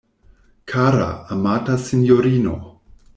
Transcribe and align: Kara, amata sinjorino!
Kara, 0.71 1.09
amata 1.35 1.75
sinjorino! 1.85 2.55